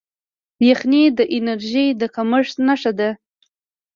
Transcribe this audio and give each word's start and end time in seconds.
یخني 0.69 1.03
د 1.17 1.19
انرژۍ 1.35 1.87
د 2.01 2.03
کمښت 2.15 2.55
نښه 2.67 2.91
ده. 2.99 3.09